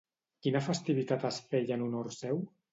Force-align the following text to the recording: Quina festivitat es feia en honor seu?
Quina 0.47 0.61
festivitat 0.67 1.27
es 1.31 1.39
feia 1.53 1.79
en 1.79 1.87
honor 1.91 2.13
seu? 2.19 2.45